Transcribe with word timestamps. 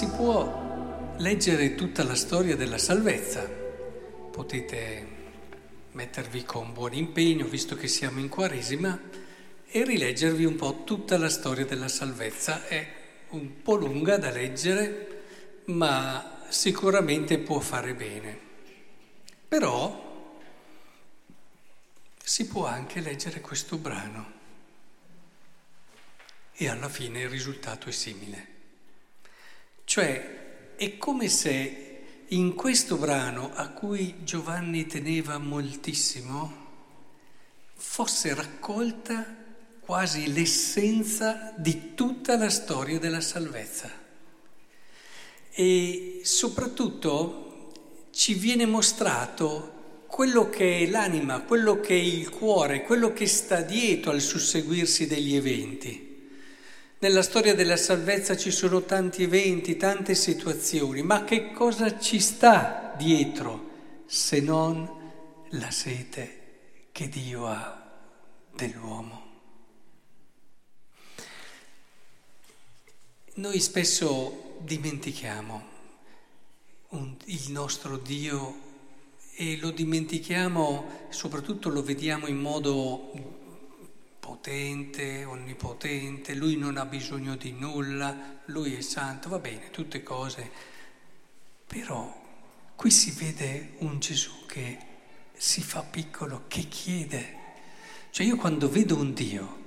si 0.00 0.06
può 0.06 1.14
leggere 1.18 1.74
tutta 1.74 2.02
la 2.04 2.14
storia 2.14 2.56
della 2.56 2.78
salvezza. 2.78 3.46
Potete 3.46 5.06
mettervi 5.92 6.42
con 6.42 6.72
buon 6.72 6.94
impegno, 6.94 7.44
visto 7.44 7.76
che 7.76 7.86
siamo 7.86 8.18
in 8.18 8.30
Quaresima, 8.30 8.98
e 9.66 9.84
rileggervi 9.84 10.46
un 10.46 10.56
po' 10.56 10.84
tutta 10.84 11.18
la 11.18 11.28
storia 11.28 11.66
della 11.66 11.88
salvezza. 11.88 12.66
È 12.66 12.92
un 13.32 13.60
po' 13.60 13.74
lunga 13.74 14.16
da 14.16 14.30
leggere, 14.30 15.24
ma 15.66 16.46
sicuramente 16.48 17.36
può 17.36 17.60
fare 17.60 17.92
bene. 17.92 18.38
Però 19.48 20.38
si 22.16 22.46
può 22.46 22.64
anche 22.64 23.00
leggere 23.00 23.42
questo 23.42 23.76
brano 23.76 24.32
e 26.54 26.68
alla 26.70 26.88
fine 26.88 27.20
il 27.20 27.28
risultato 27.28 27.90
è 27.90 27.92
simile. 27.92 28.59
Cioè 29.90 30.76
è 30.76 30.98
come 30.98 31.28
se 31.28 32.02
in 32.28 32.54
questo 32.54 32.94
brano 32.94 33.50
a 33.52 33.70
cui 33.70 34.22
Giovanni 34.22 34.86
teneva 34.86 35.36
moltissimo 35.38 36.52
fosse 37.74 38.32
raccolta 38.32 39.26
quasi 39.80 40.32
l'essenza 40.32 41.52
di 41.56 41.96
tutta 41.96 42.36
la 42.36 42.50
storia 42.50 43.00
della 43.00 43.20
salvezza. 43.20 43.90
E 45.50 46.20
soprattutto 46.22 47.72
ci 48.12 48.34
viene 48.34 48.66
mostrato 48.66 50.04
quello 50.06 50.48
che 50.50 50.84
è 50.84 50.86
l'anima, 50.86 51.40
quello 51.40 51.80
che 51.80 51.94
è 51.94 52.00
il 52.00 52.30
cuore, 52.30 52.84
quello 52.84 53.12
che 53.12 53.26
sta 53.26 53.60
dietro 53.60 54.12
al 54.12 54.20
susseguirsi 54.20 55.08
degli 55.08 55.34
eventi. 55.34 56.09
Nella 57.02 57.22
storia 57.22 57.54
della 57.54 57.78
salvezza 57.78 58.36
ci 58.36 58.50
sono 58.50 58.82
tanti 58.82 59.22
eventi, 59.22 59.78
tante 59.78 60.14
situazioni, 60.14 61.00
ma 61.00 61.24
che 61.24 61.50
cosa 61.50 61.98
ci 61.98 62.20
sta 62.20 62.94
dietro 62.98 64.02
se 64.04 64.40
non 64.40 64.86
la 65.52 65.70
sete 65.70 66.88
che 66.92 67.08
Dio 67.08 67.46
ha 67.46 67.90
dell'uomo? 68.54 69.28
Noi 73.36 73.60
spesso 73.60 74.58
dimentichiamo 74.58 75.64
un, 76.88 77.16
il 77.24 77.50
nostro 77.50 77.96
Dio 77.96 78.60
e 79.36 79.56
lo 79.56 79.70
dimentichiamo, 79.70 81.06
soprattutto 81.08 81.70
lo 81.70 81.82
vediamo 81.82 82.26
in 82.26 82.36
modo 82.36 83.39
potente, 84.30 85.24
onnipotente, 85.24 86.34
lui 86.34 86.56
non 86.56 86.76
ha 86.76 86.84
bisogno 86.84 87.34
di 87.34 87.50
nulla, 87.50 88.38
lui 88.44 88.76
è 88.76 88.80
santo, 88.80 89.28
va 89.28 89.40
bene, 89.40 89.70
tutte 89.70 90.04
cose. 90.04 90.48
Però 91.66 92.16
qui 92.76 92.92
si 92.92 93.10
vede 93.10 93.72
un 93.78 93.98
Gesù 93.98 94.46
che 94.46 94.78
si 95.32 95.62
fa 95.62 95.82
piccolo, 95.82 96.44
che 96.46 96.68
chiede. 96.68 97.38
Cioè 98.10 98.24
io 98.24 98.36
quando 98.36 98.70
vedo 98.70 98.96
un 98.96 99.12
Dio 99.14 99.58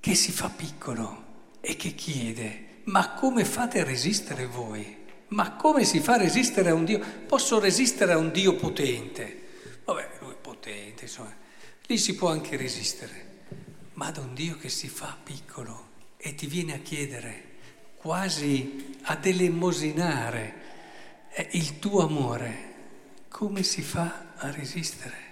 che 0.00 0.14
si 0.14 0.32
fa 0.32 0.50
piccolo 0.50 1.24
e 1.62 1.76
che 1.76 1.94
chiede, 1.94 2.82
ma 2.84 3.14
come 3.14 3.46
fate 3.46 3.80
a 3.80 3.84
resistere 3.84 4.44
voi? 4.44 5.04
Ma 5.28 5.52
come 5.52 5.84
si 5.84 6.00
fa 6.00 6.12
a 6.12 6.18
resistere 6.18 6.68
a 6.68 6.74
un 6.74 6.84
Dio? 6.84 7.02
Posso 7.26 7.58
resistere 7.58 8.12
a 8.12 8.18
un 8.18 8.30
Dio 8.32 8.54
potente? 8.54 9.44
Vabbè, 9.86 10.18
lui 10.20 10.32
è 10.32 10.36
potente, 10.36 11.04
insomma, 11.04 11.34
lì 11.86 11.96
si 11.96 12.14
può 12.14 12.28
anche 12.28 12.58
resistere 12.58 13.25
ma 13.96 14.10
da 14.10 14.20
un 14.20 14.34
Dio 14.34 14.56
che 14.56 14.68
si 14.68 14.88
fa 14.88 15.16
piccolo 15.22 15.88
e 16.16 16.34
ti 16.34 16.46
viene 16.46 16.74
a 16.74 16.78
chiedere, 16.78 17.54
quasi 17.96 18.96
ad 19.02 19.24
elemosinare 19.24 20.54
eh, 21.30 21.48
il 21.52 21.78
tuo 21.78 22.02
amore, 22.02 22.74
come 23.28 23.62
si 23.62 23.82
fa 23.82 24.32
a 24.36 24.50
resistere? 24.50 25.24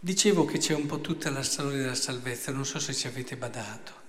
Dicevo 0.00 0.44
che 0.44 0.58
c'è 0.58 0.74
un 0.74 0.86
po' 0.86 1.00
tutta 1.00 1.30
la 1.30 1.42
storia 1.42 1.78
della 1.78 1.94
salvezza, 1.94 2.52
non 2.52 2.66
so 2.66 2.78
se 2.78 2.92
ci 2.94 3.06
avete 3.06 3.36
badato. 3.36 4.02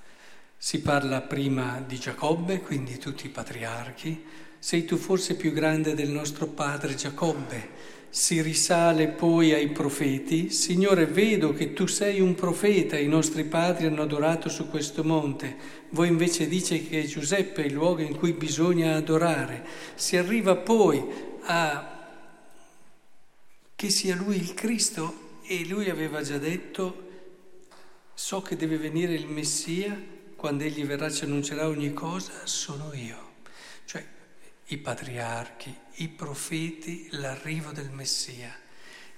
Si 0.58 0.82
parla 0.82 1.22
prima 1.22 1.82
di 1.86 1.98
Giacobbe, 1.98 2.60
quindi 2.62 2.98
tutti 2.98 3.26
i 3.26 3.30
patriarchi. 3.30 4.26
Sei 4.60 4.84
tu 4.84 4.98
forse 4.98 5.36
più 5.36 5.52
grande 5.52 5.94
del 5.94 6.10
nostro 6.10 6.48
padre 6.48 6.96
Giacobbe? 6.96 7.95
Si 8.16 8.42
risale 8.42 9.10
poi 9.10 9.52
ai 9.52 9.68
profeti, 9.68 10.50
Signore 10.50 11.06
vedo 11.06 11.52
che 11.52 11.74
tu 11.74 11.86
sei 11.86 12.22
un 12.22 12.34
profeta, 12.34 12.98
i 12.98 13.10
nostri 13.10 13.44
padri 13.44 13.88
hanno 13.88 14.04
adorato 14.04 14.48
su 14.48 14.70
questo 14.70 15.04
monte, 15.04 15.58
voi 15.90 16.08
invece 16.08 16.48
dice 16.48 16.88
che 16.88 17.04
Giuseppe 17.04 17.64
è 17.64 17.66
il 17.66 17.74
luogo 17.74 18.04
in 18.04 18.16
cui 18.16 18.32
bisogna 18.32 18.96
adorare. 18.96 19.66
Si 19.96 20.16
arriva 20.16 20.56
poi 20.56 21.04
a 21.42 22.08
che 23.76 23.90
sia 23.90 24.16
lui 24.16 24.38
il 24.38 24.54
Cristo 24.54 25.42
e 25.46 25.66
lui 25.66 25.90
aveva 25.90 26.22
già 26.22 26.38
detto, 26.38 27.10
so 28.14 28.42
che 28.42 28.56
deve 28.56 28.78
venire 28.78 29.14
il 29.14 29.28
Messia, 29.28 30.02
quando 30.38 30.64
egli 30.64 30.86
verrà 30.86 31.10
ci 31.10 31.26
annuncerà 31.26 31.68
ogni 31.68 31.92
cosa, 31.92 32.32
sono 32.46 32.94
io. 32.94 33.34
Cioè 33.84 34.15
i 34.68 34.78
patriarchi, 34.78 35.76
i 35.96 36.08
profeti, 36.08 37.08
l'arrivo 37.12 37.72
del 37.72 37.92
Messia. 37.92 38.54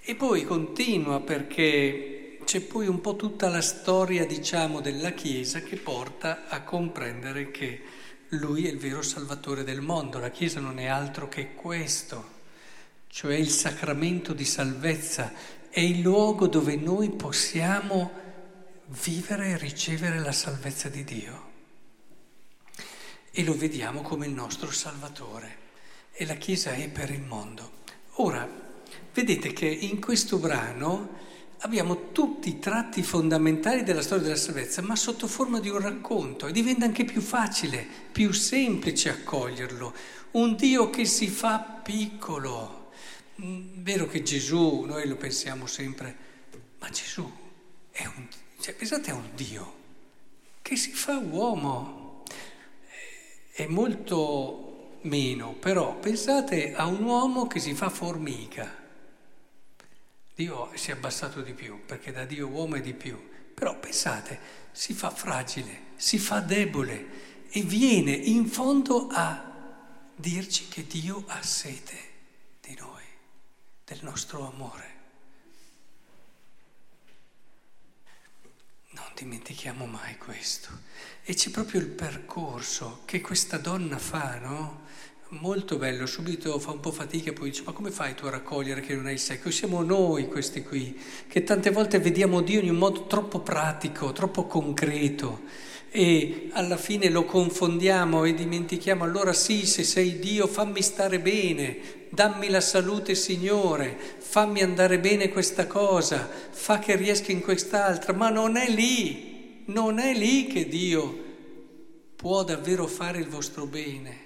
E 0.02 0.16
poi 0.16 0.44
continua 0.44 1.22
perché 1.22 2.40
c'è 2.44 2.62
poi 2.62 2.88
un 2.88 3.02
po' 3.02 3.16
tutta 3.16 3.47
la 3.50 3.62
storia, 3.62 4.25
diciamo, 4.25 4.81
della 4.81 5.12
Chiesa 5.12 5.62
che 5.62 5.78
porta 5.78 6.47
a 6.47 6.62
comprendere 6.63 7.52
che 7.52 7.81
lui 8.30 8.66
è 8.66 8.69
il 8.69 8.78
vero 8.78 9.02
Salvatore 9.02 9.63
del 9.63 9.81
mondo. 9.81 10.19
La 10.19 10.31
Chiesa 10.31 10.59
non 10.59 10.80
è 10.80 10.85
altro 10.85 11.30
che 11.30 11.53
questo, 11.53 12.35
cioè 13.08 13.35
il 13.35 13.50
sacramento 13.50 14.34
di 14.34 14.46
salvezza, 14.46 15.31
è 15.69 15.79
il 15.79 16.02
luogo 16.02 16.47
dove 16.47 16.75
noi 16.75 17.09
possiamo 17.12 18.12
vivere 19.03 19.50
e 19.50 19.58
ricevere 19.58 20.19
la 20.19 20.31
salvezza 20.31 20.90
di 20.90 21.03
Dio 21.03 21.47
e 23.38 23.44
lo 23.44 23.56
vediamo 23.56 24.02
come 24.02 24.25
il 24.25 24.31
nostro 24.31 24.72
Salvatore. 24.72 25.66
E 26.12 26.25
la 26.25 26.34
Chiesa 26.34 26.72
è 26.72 26.90
per 26.90 27.12
il 27.12 27.22
mondo. 27.22 27.84
Ora, 28.14 28.50
vedete 29.14 29.53
che 29.53 29.68
in 29.68 30.02
questo 30.02 30.40
brano 30.40 31.08
abbiamo 31.59 32.12
tutti 32.12 32.50
i 32.50 32.58
tratti 32.58 33.03
fondamentali 33.03 33.84
della 33.84 34.02
storia 34.02 34.24
della 34.24 34.38
salvezza, 34.38 34.81
ma 34.81 34.96
sotto 34.96 35.28
forma 35.28 35.59
di 35.59 35.70
un 35.70 35.80
racconto 35.80 36.47
e 36.47 36.52
diventa 36.52 36.86
anche 36.86 37.06
più 37.06 37.22
facile, 37.22 37.86
più 38.12 38.31
semplice 38.31 39.09
accoglierlo. 39.09 39.94
Un 40.31 40.56
Dio 40.56 40.90
che 40.90 41.06
si 41.06 41.28
fa 41.28 41.59
piccolo. 41.59 42.90
Mm, 43.40 43.84
vero 43.84 44.08
che 44.08 44.24
Gesù, 44.24 44.81
noi 44.88 45.08
lo 45.08 45.16
pensiamo 45.16 45.68
sempre, 45.68 46.18
ma 46.80 46.90
Gesù 46.90 47.31
è 47.92 48.03
un, 48.03 48.28
cioè, 48.59 48.74
pensate 48.74 49.12
a 49.12 49.14
un 49.14 49.30
Dio 49.36 49.76
che 50.64 50.76
si 50.76 50.92
fa 50.92 51.18
uomo 51.18 52.06
è 53.57 53.66
molto 53.66 55.00
meno, 55.01 55.53
però 55.53 55.95
pensate 55.95 56.75
a 56.75 56.85
un 56.85 57.01
uomo 57.01 57.47
che 57.47 57.59
si 57.59 57.73
fa 57.73 57.90
formica. 57.90 58.72
Dio 60.35 60.69
si 60.75 60.91
è 60.91 60.94
abbassato 60.94 61.41
di 61.41 61.53
più, 61.53 61.84
perché 61.84 62.12
da 62.12 62.23
Dio 62.25 62.46
uomo 62.50 62.75
è 62.75 62.81
di 62.81 62.94
più. 62.94 63.19
Però 63.56 63.79
pensate, 63.79 64.40
si 64.72 64.94
fa 64.94 65.09
fragile, 65.09 65.85
si 65.96 66.19
fa 66.19 66.40
debole 66.40 67.47
e 67.50 67.62
viene 67.62 68.11
in 68.11 68.46
fondo 68.46 69.08
a 69.11 69.43
dirci 70.14 70.67
che 70.67 70.85
Dio 70.85 71.23
ha 71.26 71.41
sete 71.41 71.97
di 72.61 72.76
noi, 72.78 73.03
del 73.85 73.97
nostro 74.03 74.47
amore. 74.47 74.96
Non 78.91 79.05
dimentichiamo 79.17 79.85
mai 79.85 80.17
questo. 80.17 80.69
E 81.23 81.34
c'è 81.34 81.49
proprio 81.49 81.79
il 81.79 81.87
percorso 81.87 83.02
che 83.05 83.19
questa 83.19 83.58
donna 83.58 83.97
fa, 83.97 84.37
no? 84.37 84.85
Molto 85.29 85.78
bello, 85.78 86.05
subito 86.05 86.58
fa 86.59 86.72
un 86.72 86.79
po' 86.79 86.91
fatica, 86.91 87.34
poi 87.34 87.49
dice: 87.49 87.64
Ma 87.66 87.73
come 87.73 87.91
fai 87.91 88.16
tu 88.16 88.25
a 88.25 88.29
raccogliere 88.29 88.79
che 88.81 88.96
non 88.96 89.08
hai 89.08 89.14
il 89.14 89.19
secco? 89.19 89.52
Siamo 89.52 89.81
noi 89.81 90.28
questi 90.28 90.64
qui, 90.64 90.97
che 91.28 91.43
tante 91.43 91.72
volte 91.72 91.99
vediamo 91.99 92.41
Dio 92.41 92.61
in 92.61 92.69
un 92.69 92.78
modo 92.78 93.08
troppo 93.08 93.40
pratico, 93.40 94.14
troppo 94.14 94.46
concreto 94.46 95.41
e 95.89 96.49
alla 96.51 96.78
fine 96.78 97.09
lo 97.09 97.25
confondiamo 97.25 98.23
e 98.25 98.34
dimentichiamo. 98.34 99.03
Allora 99.03 99.34
sì, 99.34 99.66
se 99.66 99.84
sei 99.84 100.19
Dio, 100.19 100.47
fammi 100.47 100.81
stare 100.81 101.19
bene, 101.19 102.07
dammi 102.09 102.49
la 102.49 102.61
salute 102.61 103.16
Signore, 103.16 103.97
fammi 104.19 104.61
andare 104.61 104.99
bene 104.99 105.29
questa 105.29 105.67
cosa, 105.67 106.28
fa 106.28 106.79
che 106.79 106.95
riesca 106.95 107.31
in 107.31 107.41
quest'altra, 107.41 108.13
ma 108.13 108.29
non 108.29 108.57
è 108.57 108.69
lì, 108.69 109.63
non 109.67 109.99
è 109.99 110.13
lì 110.13 110.47
che 110.47 110.67
Dio 110.67 111.25
può 112.16 112.43
davvero 112.43 112.87
fare 112.87 113.19
il 113.19 113.28
vostro 113.28 113.66
bene. 113.66 114.25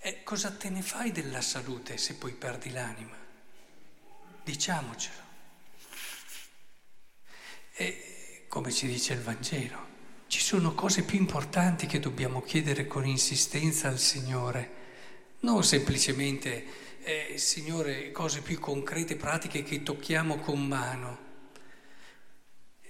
E 0.00 0.22
cosa 0.22 0.50
te 0.50 0.68
ne 0.68 0.82
fai 0.82 1.12
della 1.12 1.40
salute 1.40 1.96
se 1.96 2.14
poi 2.14 2.32
perdi 2.32 2.70
l'anima? 2.70 3.16
Diciamocelo. 4.44 5.22
E 7.76 8.44
come 8.48 8.70
ci 8.70 8.86
dice 8.86 9.14
il 9.14 9.20
Vangelo, 9.20 9.93
Ci 10.26 10.40
sono 10.40 10.74
cose 10.74 11.02
più 11.02 11.18
importanti 11.18 11.86
che 11.86 12.00
dobbiamo 12.00 12.42
chiedere 12.42 12.86
con 12.86 13.06
insistenza 13.06 13.88
al 13.88 13.98
Signore, 13.98 14.82
non 15.40 15.62
semplicemente, 15.62 16.64
eh, 17.02 17.34
Signore, 17.36 18.10
cose 18.10 18.40
più 18.40 18.58
concrete, 18.58 19.16
pratiche 19.16 19.62
che 19.62 19.82
tocchiamo 19.82 20.38
con 20.38 20.66
mano. 20.66 21.18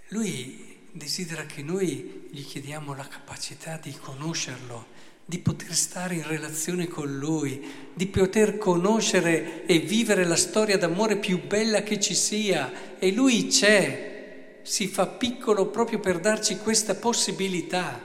Lui 0.09 0.89
desidera 0.93 1.45
che 1.45 1.63
noi 1.63 2.29
gli 2.31 2.45
chiediamo 2.45 2.95
la 2.95 3.09
capacità 3.09 3.79
di 3.83 3.93
conoscerlo, 3.93 4.87
di 5.25 5.39
poter 5.39 5.75
stare 5.75 6.15
in 6.15 6.27
relazione 6.27 6.87
con 6.87 7.19
Lui, 7.19 7.91
di 7.93 8.07
poter 8.07 8.57
conoscere 8.59 9.67
e 9.67 9.81
vivere 9.81 10.25
la 10.25 10.37
storia 10.37 10.79
d'amore 10.79 11.17
più 11.17 11.45
bella 11.47 11.83
che 11.83 11.99
ci 11.99 12.15
sia. 12.15 12.99
E 12.99 13.11
Lui 13.11 13.49
c'è, 13.49 14.13
si 14.64 14.88
fa 14.88 15.06
piccolo 15.06 15.66
proprio 15.66 16.00
per 16.00 16.19
darci 16.19 16.56
questa 16.56 16.96
possibilità, 16.96 18.00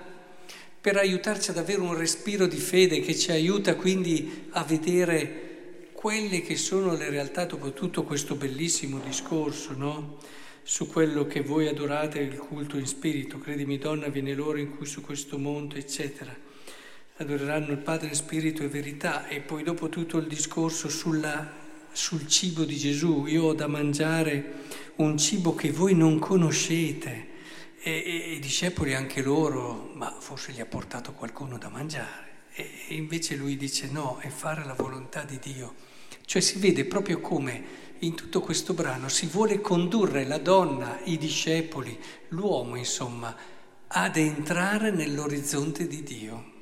per 0.79 0.97
aiutarci 0.97 1.49
ad 1.49 1.57
avere 1.57 1.81
un 1.81 1.97
respiro 1.97 2.45
di 2.45 2.57
fede 2.57 2.99
che 2.99 3.15
ci 3.15 3.31
aiuta 3.31 3.75
quindi 3.75 4.47
a 4.51 4.63
vedere 4.63 5.89
quelle 5.93 6.41
che 6.41 6.55
sono 6.55 6.95
le 6.95 7.09
realtà 7.09 7.45
dopo 7.45 7.73
tutto 7.73 8.03
questo 8.03 8.35
bellissimo 8.35 8.99
discorso, 8.99 9.73
no? 9.73 10.17
Su 10.61 10.87
quello 10.87 11.25
che 11.25 11.41
voi 11.41 11.67
adorate 11.67 12.19
il 12.19 12.37
culto 12.37 12.77
in 12.77 12.85
spirito, 12.85 13.39
credimi 13.39 13.79
donna, 13.79 14.07
viene 14.09 14.35
l'ora 14.35 14.59
in 14.59 14.75
cui 14.75 14.85
su 14.85 15.01
questo 15.01 15.39
monte, 15.39 15.79
eccetera 15.79 16.47
adoreranno 17.19 17.71
il 17.71 17.79
Padre 17.79 18.07
in 18.07 18.15
spirito 18.15 18.63
e 18.63 18.67
verità. 18.67 19.27
E 19.27 19.41
poi 19.41 19.63
dopo 19.63 19.89
tutto 19.89 20.17
il 20.17 20.27
discorso 20.27 20.89
sulla, 20.89 21.51
sul 21.91 22.27
cibo 22.27 22.63
di 22.63 22.77
Gesù, 22.77 23.25
io 23.25 23.45
ho 23.45 23.53
da 23.53 23.67
mangiare 23.67 24.87
un 24.99 25.17
cibo 25.17 25.55
che 25.55 25.71
voi 25.71 25.95
non 25.95 26.19
conoscete 26.19 27.27
e, 27.81 28.33
i 28.35 28.39
discepoli 28.39 28.93
anche 28.93 29.21
loro, 29.21 29.91
ma 29.93 30.15
forse 30.19 30.51
gli 30.51 30.59
ha 30.59 30.65
portato 30.65 31.13
qualcuno 31.13 31.57
da 31.57 31.69
mangiare 31.69 32.27
e, 32.53 32.69
e 32.89 32.95
invece 32.95 33.35
lui 33.35 33.55
dice 33.55 33.89
no, 33.91 34.17
è 34.19 34.27
fare 34.27 34.65
la 34.65 34.73
volontà 34.73 35.23
di 35.23 35.39
Dio. 35.39 35.75
Cioè 36.25 36.41
si 36.41 36.59
vede 36.59 36.85
proprio 36.85 37.21
come 37.21 37.87
in 37.99 38.13
tutto 38.13 38.41
questo 38.41 38.73
brano 38.73 39.09
si 39.09 39.25
vuole 39.27 39.61
condurre 39.61 40.25
la 40.25 40.37
donna, 40.37 40.99
i 41.03 41.17
discepoli, 41.17 41.97
l'uomo 42.29 42.75
insomma, 42.75 43.35
ad 43.87 44.17
entrare 44.17 44.91
nell'orizzonte 44.91 45.87
di 45.87 46.03
Dio. 46.03 46.57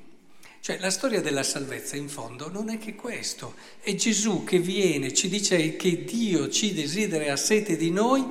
Cioè 0.67 0.79
la 0.79 0.91
storia 0.91 1.21
della 1.21 1.43
salvezza 1.43 1.95
in 1.95 2.09
fondo 2.09 2.51
non 2.51 2.67
è 2.67 2.77
che 2.77 2.93
questo, 2.93 3.55
è 3.79 3.95
Gesù 3.95 4.43
che 4.43 4.59
viene, 4.59 5.13
ci 5.13 5.29
dice 5.29 5.77
che 5.77 6.03
Dio 6.03 6.49
ci 6.49 6.73
desidera 6.73 7.23
e 7.23 7.29
ha 7.29 7.37
sete 7.37 7.77
di 7.77 7.89
noi 7.89 8.25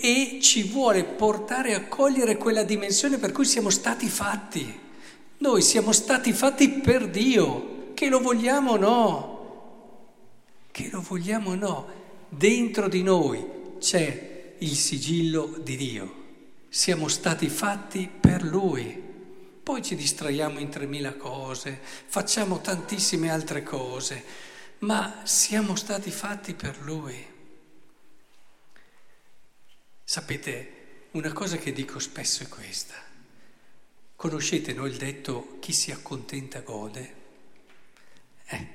e 0.00 0.38
ci 0.40 0.62
vuole 0.62 1.04
portare 1.04 1.74
a 1.74 1.84
cogliere 1.84 2.38
quella 2.38 2.62
dimensione 2.62 3.18
per 3.18 3.32
cui 3.32 3.44
siamo 3.44 3.68
stati 3.68 4.08
fatti. 4.08 4.80
Noi 5.36 5.60
siamo 5.60 5.92
stati 5.92 6.32
fatti 6.32 6.70
per 6.70 7.06
Dio, 7.06 7.92
che 7.92 8.08
lo 8.08 8.20
vogliamo 8.20 8.70
o 8.70 8.76
no, 8.78 10.06
che 10.70 10.88
lo 10.90 11.02
vogliamo 11.06 11.50
o 11.50 11.54
no, 11.54 11.86
dentro 12.30 12.88
di 12.88 13.02
noi 13.02 13.44
c'è 13.78 14.54
il 14.56 14.74
sigillo 14.74 15.58
di 15.62 15.76
Dio, 15.76 16.14
siamo 16.70 17.08
stati 17.08 17.50
fatti 17.50 18.08
per 18.08 18.42
Lui. 18.42 19.12
Poi 19.64 19.82
ci 19.82 19.96
distraiamo 19.96 20.58
in 20.58 20.68
tremila 20.68 21.14
cose, 21.14 21.80
facciamo 21.80 22.60
tantissime 22.60 23.30
altre 23.30 23.62
cose, 23.62 24.22
ma 24.80 25.22
siamo 25.24 25.74
stati 25.74 26.10
fatti 26.10 26.52
per 26.52 26.82
Lui. 26.82 27.32
Sapete, 30.04 31.06
una 31.12 31.32
cosa 31.32 31.56
che 31.56 31.72
dico 31.72 31.98
spesso 31.98 32.42
è 32.42 32.48
questa. 32.48 32.94
Conoscete 34.14 34.74
no, 34.74 34.84
il 34.84 34.98
detto 34.98 35.56
chi 35.60 35.72
si 35.72 35.90
accontenta 35.90 36.60
gode? 36.60 37.14
Eh, 38.44 38.68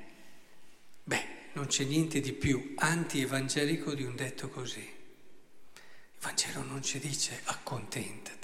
beh, 1.04 1.26
non 1.54 1.68
c'è 1.68 1.84
niente 1.84 2.20
di 2.20 2.34
più 2.34 2.74
anti-evangelico 2.78 3.94
di 3.94 4.04
un 4.04 4.16
detto 4.16 4.50
così. 4.50 4.80
Il 4.80 6.20
Vangelo 6.20 6.64
non 6.64 6.82
ci 6.82 6.98
dice 6.98 7.42
accontentati. 7.44 8.39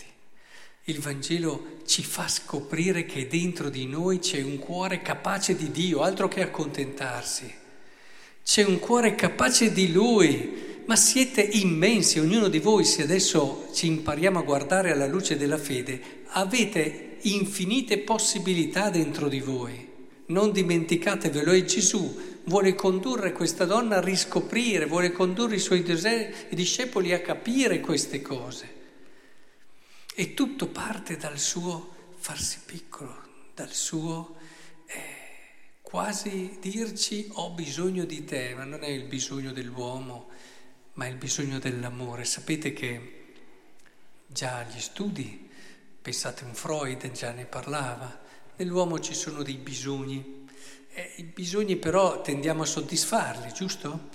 Il 0.87 0.99
Vangelo 0.99 1.79
ci 1.87 2.03
fa 2.03 2.27
scoprire 2.27 3.05
che 3.05 3.27
dentro 3.27 3.69
di 3.69 3.87
noi 3.87 4.19
c'è 4.19 4.43
un 4.43 4.59
cuore 4.59 5.01
capace 5.01 5.55
di 5.55 5.71
Dio, 5.71 6.01
altro 6.01 6.27
che 6.27 6.43
accontentarsi. 6.43 7.51
C'è 8.43 8.63
un 8.63 8.77
cuore 8.77 9.15
capace 9.15 9.73
di 9.73 9.91
Lui, 9.91 10.83
ma 10.85 10.95
siete 10.95 11.41
immensi, 11.41 12.19
ognuno 12.19 12.49
di 12.49 12.59
voi, 12.59 12.85
se 12.85 13.01
adesso 13.01 13.67
ci 13.73 13.87
impariamo 13.87 14.37
a 14.37 14.43
guardare 14.43 14.91
alla 14.91 15.07
luce 15.07 15.37
della 15.37 15.57
fede, 15.57 16.23
avete 16.27 17.17
infinite 17.21 17.97
possibilità 17.97 18.91
dentro 18.91 19.27
di 19.27 19.39
voi. 19.39 19.89
Non 20.27 20.51
dimenticatevelo, 20.51 21.51
e 21.51 21.65
Gesù 21.65 22.15
vuole 22.43 22.75
condurre 22.75 23.31
questa 23.31 23.65
donna 23.65 23.95
a 23.95 24.01
riscoprire, 24.01 24.85
vuole 24.85 25.11
condurre 25.11 25.55
i 25.55 25.59
suoi 25.59 25.83
discepoli 26.49 27.11
a 27.11 27.21
capire 27.21 27.79
queste 27.79 28.21
cose. 28.21 28.74
E 30.17 30.33
tutto 30.33 30.67
parte 30.69 31.17
dal 31.17 31.37
suo 31.37 31.93
farsi 32.15 32.59
piccolo, 32.65 33.49
dal 33.53 33.73
suo 33.73 34.37
eh, 34.85 35.79
quasi 35.81 36.57
dirci 36.61 37.27
ho 37.33 37.49
bisogno 37.49 38.05
di 38.05 38.23
te, 38.23 38.55
ma 38.55 38.63
non 38.63 38.85
è 38.85 38.87
il 38.87 39.03
bisogno 39.03 39.51
dell'uomo, 39.51 40.29
ma 40.93 41.05
è 41.05 41.09
il 41.09 41.17
bisogno 41.17 41.59
dell'amore. 41.59 42.23
Sapete 42.23 42.71
che 42.71 43.33
già 44.25 44.59
agli 44.59 44.79
studi, 44.79 45.49
pensate 46.01 46.45
un 46.45 46.53
Freud, 46.53 47.11
già 47.11 47.31
ne 47.31 47.43
parlava, 47.43 48.17
nell'uomo 48.55 48.99
ci 48.99 49.13
sono 49.13 49.43
dei 49.43 49.57
bisogni, 49.57 50.47
eh, 50.93 51.13
i 51.17 51.23
bisogni 51.23 51.75
però 51.75 52.21
tendiamo 52.21 52.63
a 52.63 52.65
soddisfarli, 52.65 53.51
giusto? 53.51 54.07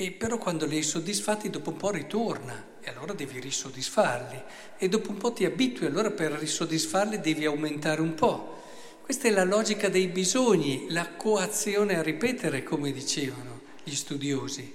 E 0.00 0.12
però 0.12 0.38
quando 0.38 0.64
li 0.64 0.76
hai 0.76 0.84
soddisfatti 0.84 1.50
dopo 1.50 1.70
un 1.70 1.76
po' 1.76 1.90
ritorna 1.90 2.76
e 2.80 2.88
allora 2.88 3.14
devi 3.14 3.40
risoddisfarli 3.40 4.40
e 4.78 4.88
dopo 4.88 5.10
un 5.10 5.16
po' 5.16 5.32
ti 5.32 5.44
abitui, 5.44 5.86
allora 5.86 6.12
per 6.12 6.30
risoddisfarli 6.30 7.20
devi 7.20 7.44
aumentare 7.44 8.00
un 8.00 8.14
po'. 8.14 8.62
Questa 9.02 9.26
è 9.26 9.32
la 9.32 9.42
logica 9.42 9.88
dei 9.88 10.06
bisogni, 10.06 10.86
la 10.90 11.08
coazione 11.16 11.96
a 11.98 12.02
ripetere, 12.02 12.62
come 12.62 12.92
dicevano 12.92 13.62
gli 13.82 13.92
studiosi. 13.92 14.72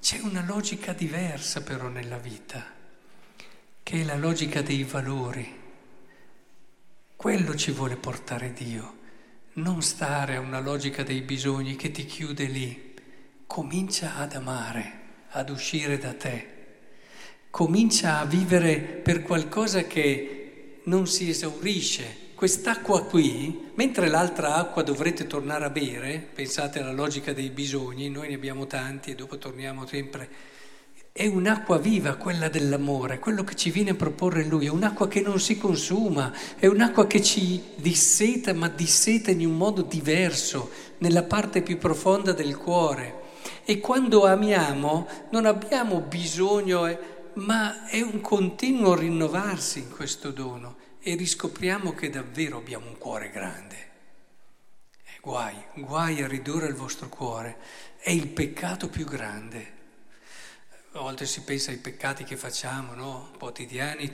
C'è 0.00 0.18
una 0.22 0.44
logica 0.44 0.92
diversa 0.92 1.62
però 1.62 1.86
nella 1.86 2.18
vita, 2.18 2.66
che 3.84 4.00
è 4.00 4.02
la 4.02 4.16
logica 4.16 4.62
dei 4.62 4.82
valori. 4.82 5.48
Quello 7.14 7.54
ci 7.54 7.70
vuole 7.70 7.94
portare 7.94 8.52
Dio, 8.52 8.96
non 9.52 9.80
stare 9.80 10.34
a 10.34 10.40
una 10.40 10.58
logica 10.58 11.04
dei 11.04 11.20
bisogni 11.20 11.76
che 11.76 11.92
ti 11.92 12.04
chiude 12.04 12.44
lì. 12.46 12.85
Comincia 13.46 14.16
ad 14.16 14.34
amare, 14.34 14.92
ad 15.30 15.50
uscire 15.50 15.98
da 15.98 16.12
te 16.12 16.54
comincia 17.56 18.18
a 18.18 18.26
vivere 18.26 18.76
per 18.76 19.22
qualcosa 19.22 19.84
che 19.84 20.80
non 20.82 21.06
si 21.06 21.30
esaurisce. 21.30 22.24
Quest'acqua 22.34 23.06
qui, 23.06 23.70
mentre 23.76 24.08
l'altra 24.08 24.56
acqua 24.56 24.82
dovrete 24.82 25.26
tornare 25.26 25.64
a 25.64 25.70
bere, 25.70 26.18
pensate 26.34 26.80
alla 26.80 26.92
logica 26.92 27.32
dei 27.32 27.48
bisogni, 27.48 28.10
noi 28.10 28.28
ne 28.28 28.34
abbiamo 28.34 28.66
tanti 28.66 29.10
e 29.10 29.14
dopo 29.14 29.38
torniamo 29.38 29.86
sempre, 29.86 30.28
è 31.12 31.26
un'acqua 31.26 31.78
viva 31.78 32.16
quella 32.16 32.50
dell'amore, 32.50 33.20
quello 33.20 33.42
che 33.42 33.54
ci 33.54 33.70
viene 33.70 33.92
a 33.92 33.94
proporre 33.94 34.44
lui, 34.44 34.66
è 34.66 34.68
un'acqua 34.68 35.08
che 35.08 35.22
non 35.22 35.40
si 35.40 35.56
consuma, 35.56 36.30
è 36.58 36.66
un'acqua 36.66 37.06
che 37.06 37.22
ci 37.22 37.62
disseta, 37.76 38.52
ma 38.52 38.68
disseta 38.68 39.30
in 39.30 39.46
un 39.46 39.56
modo 39.56 39.80
diverso, 39.80 40.68
nella 40.98 41.22
parte 41.22 41.62
più 41.62 41.78
profonda 41.78 42.32
del 42.32 42.54
cuore. 42.54 43.24
E 43.68 43.80
quando 43.80 44.26
amiamo 44.26 45.08
non 45.30 45.44
abbiamo 45.44 45.98
bisogno 45.98 46.86
eh, 46.86 46.98
ma 47.32 47.88
è 47.88 48.00
un 48.00 48.20
continuo 48.20 48.94
rinnovarsi 48.94 49.80
in 49.80 49.90
questo 49.90 50.30
dono 50.30 50.76
e 51.00 51.16
riscopriamo 51.16 51.92
che 51.92 52.08
davvero 52.08 52.58
abbiamo 52.58 52.86
un 52.86 52.96
cuore 52.96 53.28
grande. 53.30 53.76
E 55.04 55.18
guai, 55.20 55.56
guai 55.74 56.22
a 56.22 56.28
ridurre 56.28 56.68
il 56.68 56.74
vostro 56.74 57.08
cuore, 57.08 57.56
è 57.98 58.10
il 58.10 58.28
peccato 58.28 58.88
più 58.88 59.04
grande. 59.04 59.74
A 60.92 61.00
volte 61.00 61.26
si 61.26 61.40
pensa 61.40 61.72
ai 61.72 61.78
peccati 61.78 62.22
che 62.22 62.36
facciamo, 62.36 62.94
no? 62.94 63.32
Quotidiani, 63.36 64.10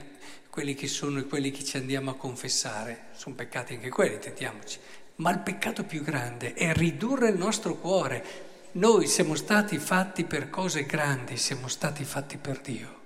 quelli 0.48 0.72
che 0.72 0.88
sono 0.88 1.18
e 1.18 1.26
quelli 1.26 1.50
che 1.50 1.62
ci 1.62 1.76
andiamo 1.76 2.10
a 2.10 2.16
confessare, 2.16 3.08
sono 3.12 3.34
peccati 3.34 3.74
anche 3.74 3.90
quelli, 3.90 4.18
tentiamoci. 4.18 4.78
Ma 5.16 5.30
il 5.30 5.40
peccato 5.40 5.84
più 5.84 6.02
grande 6.02 6.54
è 6.54 6.72
ridurre 6.72 7.28
il 7.28 7.36
nostro 7.36 7.74
cuore. 7.74 8.50
Noi 8.74 9.06
siamo 9.06 9.34
stati 9.34 9.76
fatti 9.76 10.24
per 10.24 10.48
cose 10.48 10.86
grandi, 10.86 11.36
siamo 11.36 11.68
stati 11.68 12.04
fatti 12.04 12.38
per 12.38 12.58
Dio. 12.62 13.00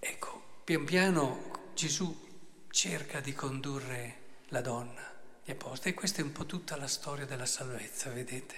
Ecco, 0.00 0.42
pian 0.64 0.82
piano 0.82 1.68
Gesù 1.74 2.12
cerca 2.70 3.20
di 3.20 3.32
condurre 3.34 4.16
la 4.48 4.60
donna, 4.62 5.00
gli 5.44 5.52
apostoli, 5.52 5.90
e 5.90 5.94
questa 5.94 6.22
è 6.22 6.24
un 6.24 6.32
po' 6.32 6.44
tutta 6.44 6.76
la 6.76 6.88
storia 6.88 7.24
della 7.24 7.46
salvezza, 7.46 8.10
vedete, 8.10 8.56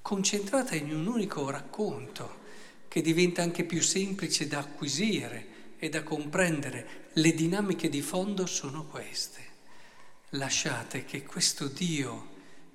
concentrata 0.00 0.74
in 0.74 0.90
un 0.90 1.06
unico 1.06 1.50
racconto 1.50 2.40
che 2.88 3.02
diventa 3.02 3.42
anche 3.42 3.64
più 3.64 3.82
semplice 3.82 4.46
da 4.46 4.60
acquisire 4.60 5.74
e 5.76 5.90
da 5.90 6.02
comprendere 6.02 7.10
le 7.12 7.34
dinamiche 7.34 7.90
di 7.90 8.00
fondo 8.00 8.46
sono 8.46 8.86
queste. 8.86 9.50
Lasciate 10.30 11.04
che 11.04 11.24
questo 11.24 11.68
Dio 11.68 12.31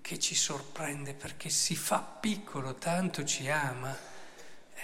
che 0.08 0.20
ci 0.20 0.36
sorprende 0.36 1.14
perché 1.14 1.50
si 1.50 1.76
fa 1.76 2.00
piccolo, 2.00 2.76
tanto 2.76 3.26
ci 3.26 3.50
ama, 3.50 3.92
eh, 3.94 4.80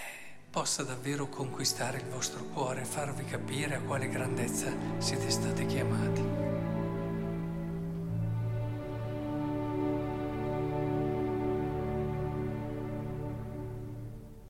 possa 0.50 0.82
davvero 0.82 1.30
conquistare 1.30 1.96
il 1.96 2.04
vostro 2.04 2.44
cuore 2.44 2.82
e 2.82 2.84
farvi 2.84 3.24
capire 3.24 3.76
a 3.76 3.80
quale 3.80 4.10
grandezza 4.10 4.70
siete 4.98 5.30
stati 5.30 5.64
chiamati. 5.64 6.33